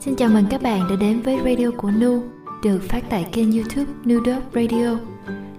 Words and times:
Xin 0.00 0.16
chào 0.16 0.28
mừng 0.28 0.44
các 0.50 0.62
bạn 0.62 0.88
đã 0.90 0.96
đến 0.96 1.20
với 1.20 1.38
radio 1.44 1.70
của 1.76 1.90
Nu, 1.90 2.22
được 2.62 2.82
phát 2.82 3.04
tại 3.10 3.28
kênh 3.32 3.52
youtube 3.52 3.92
Nu 4.04 4.24
Dog 4.24 4.42
Radio. 4.54 4.98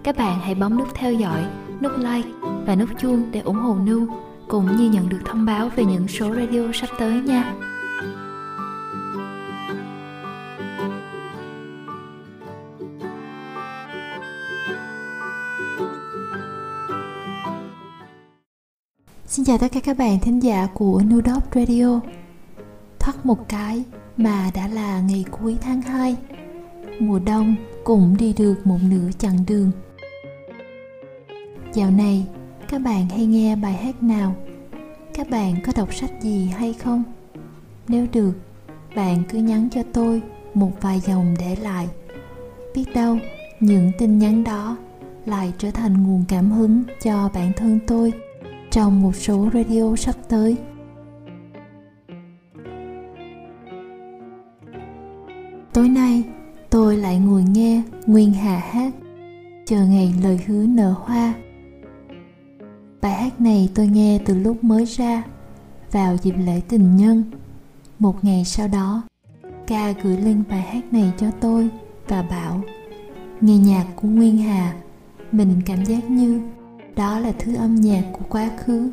Các 0.03 0.17
bạn 0.17 0.39
hãy 0.39 0.55
bấm 0.55 0.77
nút 0.77 0.87
theo 0.93 1.13
dõi, 1.13 1.45
nút 1.81 1.91
like 1.97 2.29
và 2.65 2.75
nút 2.75 2.89
chuông 2.99 3.23
để 3.31 3.39
ủng 3.39 3.55
hộ 3.55 3.75
Nu, 3.75 4.07
cũng 4.47 4.75
như 4.77 4.89
nhận 4.89 5.09
được 5.09 5.19
thông 5.25 5.45
báo 5.45 5.69
về 5.75 5.85
những 5.85 6.07
số 6.07 6.35
radio 6.35 6.61
sắp 6.73 6.89
tới 6.99 7.21
nha. 7.21 7.53
Xin 19.25 19.45
chào 19.45 19.57
tất 19.57 19.67
cả 19.71 19.79
các 19.79 19.97
bạn 19.97 20.19
thính 20.19 20.43
giả 20.43 20.67
của 20.73 21.01
Nu 21.05 21.21
Radio. 21.55 21.99
Thoát 23.07 23.25
một 23.25 23.49
cái 23.49 23.83
mà 24.17 24.51
đã 24.53 24.67
là 24.67 25.01
ngày 25.01 25.25
cuối 25.31 25.57
tháng 25.61 25.81
2 25.81 26.15
Mùa 26.99 27.19
đông 27.19 27.55
cũng 27.83 28.17
đi 28.17 28.33
được 28.33 28.67
một 28.67 28.77
nửa 28.89 29.09
chặng 29.17 29.37
đường 29.47 29.71
Dạo 31.73 31.91
này 31.91 32.25
các 32.69 32.81
bạn 32.81 33.09
hay 33.09 33.25
nghe 33.25 33.55
bài 33.55 33.73
hát 33.73 34.03
nào? 34.03 34.35
Các 35.13 35.29
bạn 35.29 35.55
có 35.65 35.73
đọc 35.75 35.93
sách 35.93 36.11
gì 36.21 36.45
hay 36.45 36.73
không? 36.73 37.03
Nếu 37.87 38.05
được, 38.13 38.33
bạn 38.95 39.23
cứ 39.29 39.37
nhắn 39.37 39.69
cho 39.71 39.81
tôi 39.93 40.21
một 40.53 40.71
vài 40.81 40.99
dòng 40.99 41.35
để 41.39 41.55
lại 41.61 41.87
Biết 42.75 42.85
đâu 42.93 43.17
những 43.59 43.91
tin 43.97 44.19
nhắn 44.19 44.43
đó 44.43 44.77
lại 45.25 45.53
trở 45.57 45.71
thành 45.71 46.03
nguồn 46.03 46.23
cảm 46.27 46.51
hứng 46.51 46.83
cho 47.03 47.29
bản 47.33 47.51
thân 47.57 47.79
tôi 47.87 48.13
trong 48.71 49.01
một 49.01 49.15
số 49.15 49.49
radio 49.53 49.95
sắp 49.95 50.15
tới 50.29 50.57
lại 57.17 57.25
ngồi 57.25 57.43
nghe 57.43 57.83
nguyên 58.05 58.33
hà 58.33 58.57
hát. 58.57 58.93
Chờ 59.65 59.85
ngày 59.85 60.13
lời 60.23 60.39
hứa 60.47 60.65
nở 60.65 60.95
hoa. 60.99 61.33
Bài 63.01 63.13
hát 63.13 63.41
này 63.41 63.69
tôi 63.75 63.87
nghe 63.87 64.19
từ 64.25 64.39
lúc 64.39 64.63
mới 64.63 64.85
ra, 64.85 65.23
vào 65.91 66.17
dịp 66.17 66.35
lễ 66.45 66.61
tình 66.69 66.95
nhân. 66.95 67.23
Một 67.99 68.23
ngày 68.23 68.45
sau 68.45 68.67
đó, 68.67 69.03
ca 69.67 69.91
gửi 69.91 70.17
link 70.17 70.49
bài 70.49 70.61
hát 70.61 70.93
này 70.93 71.11
cho 71.17 71.31
tôi 71.31 71.69
và 72.07 72.21
bảo, 72.21 72.61
nghe 73.41 73.57
nhạc 73.57 73.85
của 73.95 74.07
nguyên 74.07 74.37
hà, 74.37 74.73
mình 75.31 75.61
cảm 75.65 75.85
giác 75.85 76.09
như 76.09 76.41
đó 76.95 77.19
là 77.19 77.31
thứ 77.39 77.55
âm 77.55 77.75
nhạc 77.75 78.03
của 78.13 78.25
quá 78.29 78.49
khứ, 78.57 78.91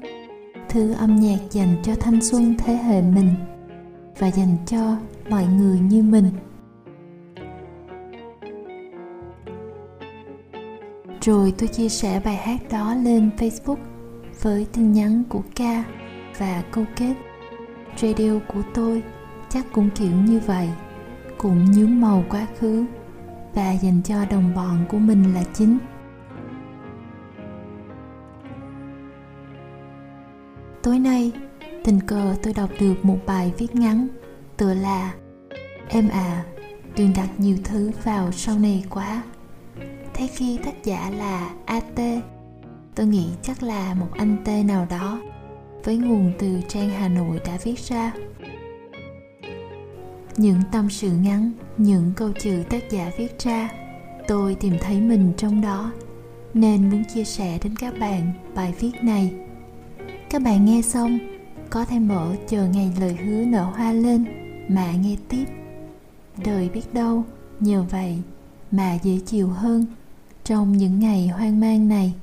thứ 0.69 0.93
âm 0.93 1.17
nhạc 1.17 1.39
dành 1.51 1.77
cho 1.83 1.95
thanh 1.95 2.21
xuân 2.21 2.55
thế 2.59 2.75
hệ 2.77 3.03
mình 3.03 3.35
và 4.19 4.31
dành 4.31 4.57
cho 4.67 4.97
mọi 5.31 5.47
người 5.47 5.79
như 5.79 6.03
mình. 6.03 6.31
Rồi 11.25 11.55
tôi 11.59 11.69
chia 11.69 11.89
sẻ 11.89 12.21
bài 12.25 12.37
hát 12.37 12.61
đó 12.71 12.95
lên 12.95 13.31
facebook 13.39 13.77
với 14.43 14.67
tin 14.73 14.93
nhắn 14.93 15.23
của 15.29 15.43
ca 15.55 15.85
và 16.39 16.63
câu 16.71 16.85
kết. 16.97 17.15
Radio 17.97 18.39
của 18.49 18.63
tôi 18.75 19.03
chắc 19.49 19.67
cũng 19.73 19.91
kiểu 19.91 20.11
như 20.11 20.41
vậy, 20.47 20.69
cũng 21.39 21.73
nhuốm 21.73 22.01
màu 22.01 22.25
quá 22.31 22.47
khứ 22.59 22.85
và 23.55 23.73
dành 23.73 24.01
cho 24.05 24.25
đồng 24.25 24.55
bọn 24.55 24.85
của 24.89 24.99
mình 24.99 25.35
là 25.35 25.45
chính. 25.55 25.79
Tối 30.83 30.99
nay, 30.99 31.33
tình 31.85 32.01
cờ 32.01 32.35
tôi 32.43 32.55
đọc 32.55 32.71
được 32.81 33.05
một 33.05 33.19
bài 33.27 33.53
viết 33.59 33.75
ngắn 33.75 34.09
tựa 34.57 34.75
là 34.75 35.15
em 35.89 36.09
à 36.09 36.45
đừng 36.97 37.13
đặt 37.17 37.29
nhiều 37.39 37.57
thứ 37.65 37.91
vào 38.05 38.33
sau 38.33 38.59
này 38.59 38.85
quá 38.91 39.23
thế 40.15 40.27
khi 40.27 40.59
tác 40.65 40.85
giả 40.85 41.11
là 41.11 41.51
at 41.67 41.85
tôi 42.95 43.07
nghĩ 43.07 43.29
chắc 43.43 43.63
là 43.63 43.95
một 43.95 44.09
anh 44.13 44.37
t 44.45 44.49
nào 44.67 44.87
đó 44.91 45.21
với 45.85 45.97
nguồn 45.97 46.33
từ 46.39 46.61
trang 46.69 46.91
hà 46.91 47.09
nội 47.09 47.41
đã 47.47 47.59
viết 47.65 47.79
ra. 47.79 48.13
Những 50.37 50.61
tâm 50.73 50.91
sự 50.91 51.11
ngắn, 51.11 51.53
những 51.77 52.13
câu 52.17 52.33
chữ 52.33 52.63
tác 52.71 52.91
giả 52.91 53.11
viết 53.19 53.39
ra, 53.39 53.69
tôi 54.29 54.55
tìm 54.55 54.77
thấy 54.81 55.01
mình 55.01 55.33
trong 55.37 55.61
đó, 55.61 55.93
nên 56.55 56.91
muốn 56.91 57.05
chia 57.15 57.25
sẻ 57.25 57.59
đến 57.63 57.77
các 57.77 57.99
bạn 57.99 58.33
bài 58.55 58.75
viết 58.81 58.93
này. 59.03 59.35
Các 60.31 60.43
bạn 60.43 60.65
nghe 60.65 60.83
xong, 60.83 61.19
có 61.71 61.85
thể 61.85 61.99
mở 61.99 62.35
chờ 62.49 62.67
ngày 62.67 62.93
lời 63.01 63.15
hứa 63.15 63.45
nở 63.45 63.65
hoa 63.65 63.93
lên 63.93 64.25
mà 64.69 64.93
nghe 64.93 65.17
tiếp. 65.29 65.45
Đời 66.45 66.69
biết 66.69 66.95
đâu, 66.95 67.25
nhờ 67.61 67.85
vậy 67.91 68.19
mà 68.71 68.99
dễ 69.03 69.19
chịu 69.27 69.49
hơn 69.49 69.87
trong 70.45 70.73
những 70.73 71.01
ngày 71.01 71.29
hoang 71.29 71.61
mang 71.61 71.89
này. 71.89 72.15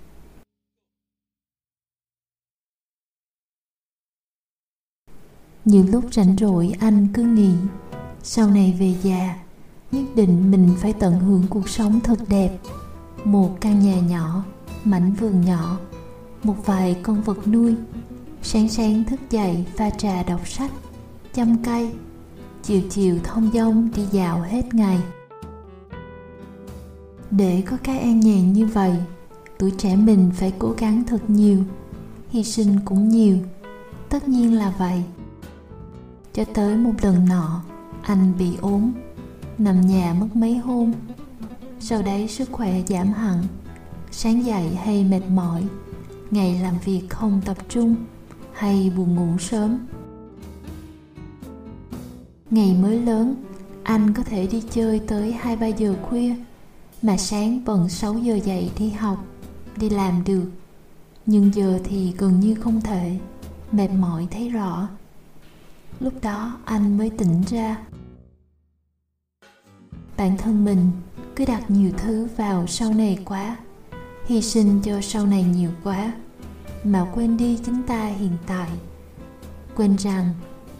Nhiều 5.65 5.85
lúc 5.91 6.13
rảnh 6.13 6.35
rỗi, 6.37 6.73
anh 6.79 7.07
cứ 7.13 7.23
nghĩ, 7.23 7.51
sau 8.23 8.49
này 8.49 8.75
về 8.79 8.95
già, 9.03 9.39
nhất 9.91 10.05
định 10.15 10.51
mình 10.51 10.69
phải 10.77 10.93
tận 10.93 11.19
hưởng 11.19 11.43
cuộc 11.49 11.69
sống 11.69 11.99
thật 11.99 12.19
đẹp. 12.29 12.57
Một 13.23 13.57
căn 13.61 13.79
nhà 13.79 13.99
nhỏ, 13.99 14.43
mảnh 14.83 15.13
vườn 15.13 15.41
nhỏ, 15.45 15.79
một 16.43 16.55
vài 16.65 16.97
con 17.03 17.21
vật 17.21 17.47
nuôi, 17.47 17.75
sáng 18.43 18.69
sáng 18.69 19.03
thức 19.03 19.19
dậy 19.29 19.65
pha 19.75 19.89
trà 19.89 20.23
đọc 20.23 20.47
sách, 20.47 20.71
chăm 21.33 21.63
cây, 21.63 21.91
chiều 22.63 22.81
chiều 22.89 23.19
thông 23.23 23.51
dong 23.53 23.89
đi 23.95 24.05
dạo 24.11 24.41
hết 24.41 24.73
ngày 24.73 24.99
để 27.31 27.63
có 27.65 27.77
cái 27.83 27.99
an 27.99 28.19
nhàn 28.19 28.53
như 28.53 28.65
vậy, 28.65 28.95
tuổi 29.57 29.71
trẻ 29.77 29.95
mình 29.95 30.31
phải 30.33 30.53
cố 30.59 30.73
gắng 30.77 31.03
thật 31.07 31.29
nhiều, 31.29 31.63
hy 32.29 32.43
sinh 32.43 32.79
cũng 32.85 33.09
nhiều. 33.09 33.37
Tất 34.09 34.27
nhiên 34.27 34.55
là 34.55 34.73
vậy. 34.77 35.03
Cho 36.33 36.45
tới 36.53 36.77
một 36.77 36.93
lần 37.01 37.25
nọ, 37.29 37.63
anh 38.01 38.33
bị 38.39 38.55
ốm, 38.61 38.91
nằm 39.57 39.81
nhà 39.81 40.15
mất 40.19 40.27
mấy 40.35 40.57
hôm. 40.57 40.93
Sau 41.79 42.01
đấy 42.01 42.27
sức 42.27 42.49
khỏe 42.51 42.81
giảm 42.87 43.07
hẳn, 43.07 43.43
sáng 44.11 44.45
dậy 44.45 44.75
hay 44.75 45.03
mệt 45.03 45.21
mỏi, 45.29 45.63
ngày 46.31 46.59
làm 46.61 46.75
việc 46.85 47.01
không 47.09 47.41
tập 47.45 47.57
trung 47.69 47.95
hay 48.53 48.91
buồn 48.97 49.15
ngủ 49.15 49.37
sớm. 49.39 49.77
Ngày 52.49 52.77
mới 52.81 53.01
lớn, 53.01 53.35
anh 53.83 54.13
có 54.13 54.23
thể 54.23 54.47
đi 54.47 54.63
chơi 54.71 54.99
tới 54.99 55.31
hai 55.31 55.55
ba 55.55 55.67
giờ 55.67 55.95
khuya 56.01 56.35
mà 57.01 57.17
sáng 57.17 57.63
vẫn 57.63 57.89
6 57.89 58.13
giờ 58.13 58.35
dậy 58.35 58.71
đi 58.77 58.89
học, 58.89 59.25
đi 59.77 59.89
làm 59.89 60.23
được. 60.23 60.51
Nhưng 61.25 61.53
giờ 61.53 61.79
thì 61.83 62.13
gần 62.17 62.39
như 62.39 62.55
không 62.55 62.81
thể, 62.81 63.19
mệt 63.71 63.87
mỏi 63.87 64.27
thấy 64.31 64.49
rõ. 64.49 64.89
Lúc 65.99 66.13
đó 66.21 66.57
anh 66.65 66.97
mới 66.97 67.09
tỉnh 67.09 67.43
ra. 67.49 67.77
Bản 70.17 70.37
thân 70.37 70.65
mình 70.65 70.91
cứ 71.35 71.45
đặt 71.45 71.71
nhiều 71.71 71.91
thứ 71.97 72.27
vào 72.37 72.67
sau 72.67 72.93
này 72.93 73.19
quá, 73.25 73.57
hy 74.25 74.41
sinh 74.41 74.81
cho 74.83 75.01
sau 75.01 75.25
này 75.25 75.43
nhiều 75.43 75.69
quá, 75.83 76.13
mà 76.83 77.11
quên 77.13 77.37
đi 77.37 77.59
chính 77.65 77.83
ta 77.83 78.05
hiện 78.05 78.37
tại. 78.47 78.69
Quên 79.75 79.95
rằng 79.95 80.33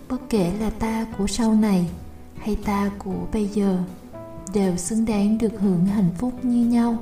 bất 0.09 0.29
kể 0.29 0.53
là 0.59 0.69
ta 0.69 1.05
của 1.17 1.27
sau 1.27 1.53
này 1.53 1.89
hay 2.37 2.55
ta 2.55 2.91
của 2.97 3.27
bây 3.33 3.47
giờ 3.47 3.83
đều 4.53 4.77
xứng 4.77 5.05
đáng 5.05 5.37
được 5.37 5.51
hưởng 5.59 5.85
hạnh 5.85 6.09
phúc 6.17 6.33
như 6.43 6.65
nhau. 6.65 6.97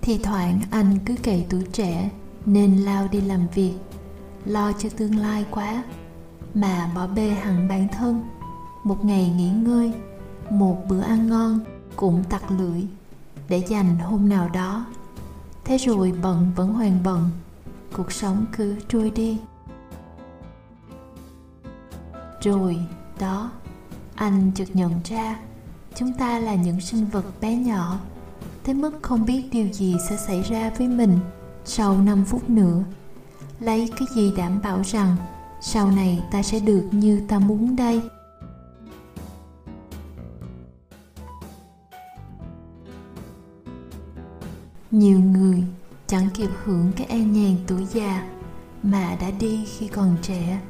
Thì 0.00 0.18
thoảng 0.18 0.60
anh 0.70 0.98
cứ 1.06 1.14
cậy 1.22 1.46
tuổi 1.50 1.62
trẻ 1.72 2.10
nên 2.46 2.76
lao 2.76 3.08
đi 3.08 3.20
làm 3.20 3.46
việc, 3.54 3.74
lo 4.44 4.72
cho 4.72 4.88
tương 4.96 5.18
lai 5.18 5.44
quá, 5.50 5.84
mà 6.54 6.90
bỏ 6.94 7.06
bê 7.06 7.28
hẳn 7.28 7.68
bản 7.68 7.88
thân. 7.88 8.24
Một 8.84 9.04
ngày 9.04 9.32
nghỉ 9.36 9.50
ngơi, 9.50 9.92
một 10.50 10.76
bữa 10.88 11.00
ăn 11.00 11.28
ngon 11.28 11.60
cũng 11.96 12.24
tặc 12.28 12.50
lưỡi 12.50 12.82
để 13.48 13.58
dành 13.68 13.98
hôm 13.98 14.28
nào 14.28 14.48
đó. 14.48 14.86
Thế 15.64 15.76
rồi 15.76 16.12
bận 16.22 16.52
vẫn 16.56 16.72
hoàn 16.72 17.02
bận, 17.04 17.30
cuộc 17.96 18.12
sống 18.12 18.46
cứ 18.56 18.76
trôi 18.88 19.10
đi. 19.10 19.38
Rồi 22.42 22.76
đó 23.20 23.50
anh 24.20 24.50
chợt 24.54 24.68
nhận 24.74 25.00
ra, 25.04 25.38
chúng 25.94 26.12
ta 26.12 26.38
là 26.38 26.54
những 26.54 26.80
sinh 26.80 27.06
vật 27.06 27.24
bé 27.40 27.56
nhỏ, 27.56 27.98
tới 28.64 28.74
mức 28.74 28.98
không 29.02 29.24
biết 29.24 29.42
điều 29.52 29.68
gì 29.72 29.96
sẽ 30.08 30.16
xảy 30.16 30.42
ra 30.42 30.70
với 30.78 30.88
mình 30.88 31.18
sau 31.64 31.98
5 31.98 32.24
phút 32.24 32.50
nữa. 32.50 32.84
Lấy 33.60 33.90
cái 33.98 34.08
gì 34.14 34.32
đảm 34.36 34.60
bảo 34.62 34.82
rằng 34.84 35.16
sau 35.62 35.90
này 35.90 36.22
ta 36.32 36.42
sẽ 36.42 36.60
được 36.60 36.88
như 36.92 37.22
ta 37.28 37.38
muốn 37.38 37.76
đây? 37.76 38.02
Nhiều 44.90 45.20
người 45.20 45.64
chẳng 46.06 46.28
kịp 46.34 46.50
hưởng 46.64 46.92
cái 46.96 47.06
an 47.06 47.32
nhàn 47.32 47.56
tuổi 47.66 47.86
già 47.92 48.28
mà 48.82 49.16
đã 49.20 49.30
đi 49.30 49.64
khi 49.78 49.88
còn 49.88 50.16
trẻ. 50.22 50.60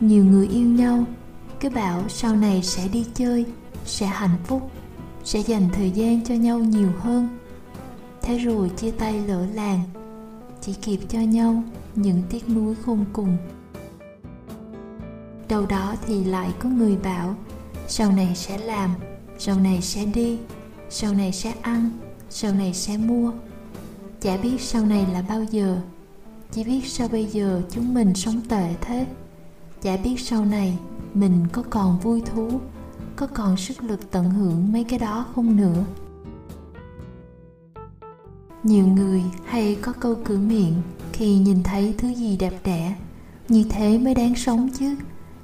Nhiều 0.00 0.24
người 0.24 0.48
yêu 0.48 0.66
nhau 0.66 1.04
cứ 1.60 1.70
bảo 1.70 2.02
sau 2.08 2.36
này 2.36 2.62
sẽ 2.62 2.88
đi 2.88 3.06
chơi, 3.14 3.44
sẽ 3.84 4.06
hạnh 4.06 4.36
phúc, 4.44 4.70
sẽ 5.24 5.40
dành 5.40 5.68
thời 5.72 5.90
gian 5.90 6.24
cho 6.24 6.34
nhau 6.34 6.58
nhiều 6.58 6.90
hơn. 6.98 7.38
Thế 8.22 8.38
rồi 8.38 8.68
chia 8.76 8.90
tay 8.90 9.20
lỡ 9.26 9.46
làng, 9.54 9.80
chỉ 10.60 10.72
kịp 10.72 11.00
cho 11.08 11.20
nhau 11.20 11.62
những 11.94 12.22
tiếc 12.30 12.48
nuối 12.48 12.74
khôn 12.74 13.04
cùng. 13.12 13.36
Đâu 15.48 15.66
đó 15.66 15.94
thì 16.06 16.24
lại 16.24 16.50
có 16.58 16.68
người 16.68 16.96
bảo, 16.96 17.36
sau 17.88 18.12
này 18.12 18.32
sẽ 18.34 18.58
làm, 18.58 18.94
sau 19.38 19.60
này 19.60 19.82
sẽ 19.82 20.04
đi, 20.04 20.38
sau 20.90 21.14
này 21.14 21.32
sẽ 21.32 21.54
ăn, 21.62 21.90
sau 22.30 22.52
này 22.52 22.74
sẽ 22.74 22.96
mua. 22.96 23.32
Chả 24.20 24.36
biết 24.36 24.60
sau 24.60 24.86
này 24.86 25.06
là 25.12 25.22
bao 25.28 25.44
giờ, 25.44 25.80
chỉ 26.52 26.64
biết 26.64 26.86
sao 26.86 27.08
bây 27.08 27.24
giờ 27.24 27.62
chúng 27.70 27.94
mình 27.94 28.14
sống 28.14 28.40
tệ 28.48 28.74
thế. 28.80 29.06
Chả 29.82 29.96
biết 29.96 30.20
sau 30.20 30.44
này 30.44 30.78
mình 31.14 31.46
có 31.52 31.62
còn 31.70 31.98
vui 31.98 32.20
thú, 32.20 32.60
có 33.16 33.26
còn 33.26 33.56
sức 33.56 33.82
lực 33.82 34.10
tận 34.10 34.30
hưởng 34.30 34.72
mấy 34.72 34.84
cái 34.84 34.98
đó 34.98 35.26
không 35.34 35.56
nữa? 35.56 35.84
Nhiều 38.62 38.86
người 38.86 39.22
hay 39.44 39.74
có 39.82 39.92
câu 39.92 40.14
cửa 40.24 40.38
miệng 40.38 40.74
khi 41.12 41.38
nhìn 41.38 41.62
thấy 41.62 41.94
thứ 41.98 42.08
gì 42.08 42.36
đẹp 42.36 42.52
đẽ. 42.64 42.96
Như 43.48 43.64
thế 43.70 43.98
mới 43.98 44.14
đáng 44.14 44.34
sống 44.34 44.68
chứ, 44.78 44.94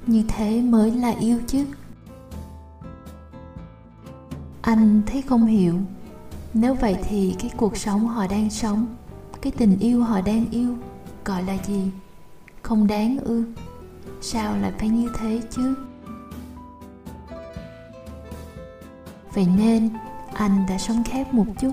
như 0.07 0.23
thế 0.27 0.61
mới 0.61 0.91
là 0.91 1.09
yêu 1.09 1.39
chứ. 1.47 1.65
Anh 4.61 5.01
thấy 5.05 5.21
không 5.21 5.45
hiểu. 5.45 5.75
Nếu 6.53 6.73
vậy 6.73 6.95
thì 7.09 7.35
cái 7.39 7.51
cuộc 7.57 7.77
sống 7.77 8.07
họ 8.07 8.27
đang 8.27 8.49
sống, 8.49 8.85
cái 9.41 9.51
tình 9.57 9.79
yêu 9.79 10.03
họ 10.03 10.21
đang 10.21 10.45
yêu, 10.51 10.75
gọi 11.25 11.43
là 11.43 11.57
gì? 11.67 11.91
Không 12.61 12.87
đáng 12.87 13.17
ư? 13.17 13.43
Sao 14.25 14.57
lại 14.57 14.71
phải 14.79 14.89
như 14.89 15.09
thế 15.19 15.41
chứ? 15.49 15.75
Vậy 19.33 19.47
nên, 19.57 19.89
anh 20.33 20.65
đã 20.69 20.77
sống 20.77 21.03
khép 21.03 21.33
một 21.33 21.45
chút, 21.59 21.71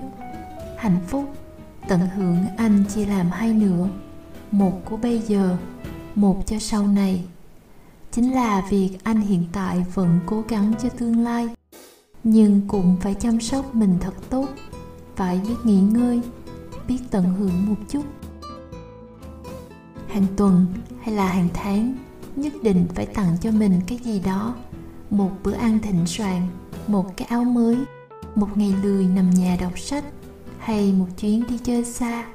hạnh 0.77 0.99
phúc, 1.07 1.35
tận 1.87 1.99
hưởng 1.99 2.37
anh 2.57 2.83
chia 2.93 3.05
làm 3.05 3.29
hai 3.31 3.53
nửa 3.53 3.87
một 4.51 4.81
của 4.85 4.97
bây 4.97 5.19
giờ, 5.19 5.57
một 6.15 6.43
cho 6.45 6.59
sau 6.59 6.87
này. 6.87 7.23
Chính 8.11 8.33
là 8.33 8.67
việc 8.69 8.97
anh 9.03 9.21
hiện 9.21 9.45
tại 9.51 9.85
vẫn 9.93 10.19
cố 10.25 10.43
gắng 10.49 10.73
cho 10.83 10.89
tương 10.89 11.23
lai, 11.23 11.47
nhưng 12.23 12.61
cũng 12.67 12.95
phải 13.01 13.13
chăm 13.13 13.39
sóc 13.39 13.75
mình 13.75 13.97
thật 13.99 14.13
tốt, 14.29 14.49
phải 15.15 15.41
biết 15.47 15.55
nghỉ 15.63 15.81
ngơi, 15.81 16.21
biết 16.87 16.99
tận 17.11 17.23
hưởng 17.23 17.65
một 17.69 17.77
chút. 17.89 18.03
Hàng 20.07 20.25
tuần 20.35 20.65
hay 21.01 21.15
là 21.15 21.27
hàng 21.27 21.49
tháng 21.53 21.95
nhất 22.35 22.53
định 22.63 22.85
phải 22.95 23.05
tặng 23.05 23.37
cho 23.41 23.51
mình 23.51 23.81
cái 23.87 23.97
gì 23.97 24.19
đó. 24.19 24.55
Một 25.09 25.31
bữa 25.43 25.53
ăn 25.53 25.79
thịnh 25.79 26.05
soạn, 26.05 26.47
một 26.87 27.17
cái 27.17 27.27
áo 27.27 27.43
mới, 27.43 27.77
một 28.35 28.57
ngày 28.57 28.73
lười 28.83 29.05
nằm 29.05 29.29
nhà 29.29 29.57
đọc 29.61 29.79
sách, 29.79 30.03
hay 30.59 30.93
một 30.93 31.07
chuyến 31.19 31.43
đi 31.47 31.57
chơi 31.57 31.85
xa. 31.85 32.25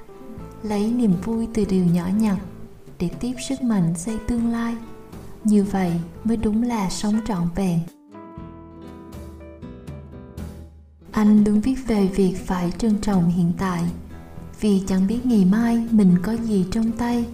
Lấy 0.63 0.93
niềm 0.93 1.15
vui 1.25 1.49
từ 1.55 1.65
điều 1.65 1.85
nhỏ 1.85 2.07
nhặt 2.19 2.39
để 2.99 3.09
tiếp 3.21 3.33
sức 3.49 3.63
mạnh 3.63 3.95
xây 3.97 4.19
tương 4.29 4.53
lai. 4.53 4.75
Như 5.45 5.65
vậy 5.65 5.93
mới 6.25 6.37
đúng 6.37 6.63
là 6.63 6.91
sống 6.91 7.21
trọn 7.27 7.49
vẹn. 7.55 7.79
Anh 11.13 11.45
luôn 11.45 11.61
viết 11.61 11.77
về 11.87 12.07
việc 12.07 12.35
phải 12.47 12.73
trân 12.79 12.99
trọng 12.99 13.29
hiện 13.29 13.53
tại, 13.59 13.83
vì 14.61 14.83
chẳng 14.87 15.07
biết 15.07 15.27
ngày 15.27 15.45
mai 15.45 15.87
mình 15.91 16.17
có 16.23 16.33
gì 16.33 16.67
trong 16.71 16.93
tay. 16.93 17.25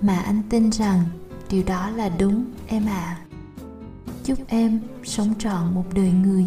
Mà 0.00 0.18
anh 0.18 0.42
tin 0.50 0.70
rằng 0.70 1.04
điều 1.50 1.62
đó 1.66 1.90
là 1.90 2.08
đúng 2.18 2.44
em 2.66 2.86
ạ 2.86 2.92
à. 2.92 3.18
chúc 4.24 4.38
em 4.48 4.80
sống 5.04 5.34
trọn 5.38 5.74
một 5.74 5.84
đời 5.94 6.10
người 6.10 6.46